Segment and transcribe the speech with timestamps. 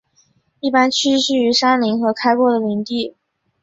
[0.61, 3.15] 一般栖息于山林和开阔的林地。